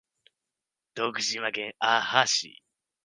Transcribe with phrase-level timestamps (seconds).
[0.95, 2.63] 徳島県阿波市